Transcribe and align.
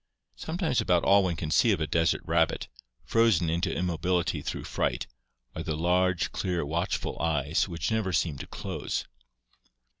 Sometimes 0.35 0.81
about 0.81 1.03
all 1.03 1.23
one 1.25 1.35
can 1.35 1.51
see 1.51 1.71
of 1.71 1.79
a 1.79 1.85
desert 1.85 2.21
rabbit, 2.25 2.67
frozen 3.05 3.51
into 3.51 3.71
immobility 3.71 4.41
through 4.41 4.63
fright, 4.63 5.05
are 5.55 5.61
the 5.61 5.77
large, 5.77 6.31
clear, 6.31 6.65
watchful 6.65 7.21
eyes 7.21 7.67
which 7.67 7.91
never 7.91 8.11
seem 8.11 8.39
to 8.39 8.47
close. 8.47 9.05